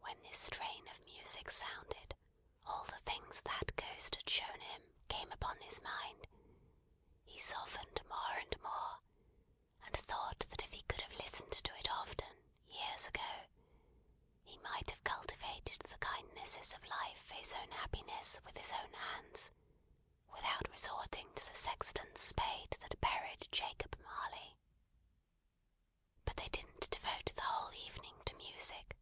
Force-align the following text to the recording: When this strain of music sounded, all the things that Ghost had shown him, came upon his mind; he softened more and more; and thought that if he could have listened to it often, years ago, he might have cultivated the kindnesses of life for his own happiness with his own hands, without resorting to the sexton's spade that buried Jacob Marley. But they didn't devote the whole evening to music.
When 0.00 0.20
this 0.24 0.38
strain 0.46 0.88
of 0.88 0.98
music 1.04 1.50
sounded, 1.50 2.16
all 2.66 2.84
the 2.84 2.98
things 2.98 3.40
that 3.42 3.76
Ghost 3.76 4.14
had 4.16 4.28
shown 4.28 4.60
him, 4.60 4.82
came 5.08 5.30
upon 5.32 5.60
his 5.60 5.80
mind; 5.82 6.26
he 7.24 7.38
softened 7.38 8.02
more 8.08 8.32
and 8.40 8.60
more; 8.62 9.00
and 9.84 9.96
thought 9.96 10.40
that 10.50 10.62
if 10.64 10.72
he 10.72 10.82
could 10.82 11.00
have 11.02 11.12
listened 11.18 11.52
to 11.52 11.74
it 11.78 11.88
often, 11.90 12.42
years 12.66 13.06
ago, 13.06 13.46
he 14.42 14.58
might 14.58 14.90
have 14.90 15.04
cultivated 15.04 15.80
the 15.82 15.98
kindnesses 15.98 16.74
of 16.74 16.84
life 16.86 17.22
for 17.26 17.34
his 17.34 17.54
own 17.54 17.70
happiness 17.70 18.40
with 18.44 18.56
his 18.56 18.72
own 18.72 18.92
hands, 18.92 19.50
without 20.32 20.68
resorting 20.70 21.32
to 21.34 21.46
the 21.46 21.54
sexton's 21.54 22.20
spade 22.20 22.76
that 22.80 23.00
buried 23.00 23.46
Jacob 23.52 23.98
Marley. 24.00 24.58
But 26.24 26.36
they 26.38 26.48
didn't 26.48 26.90
devote 26.90 27.34
the 27.34 27.42
whole 27.42 27.72
evening 27.72 28.20
to 28.24 28.34
music. 28.34 28.98